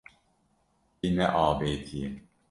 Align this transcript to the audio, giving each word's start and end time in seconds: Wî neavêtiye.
Wî 0.99 1.09
neavêtiye. 1.15 2.09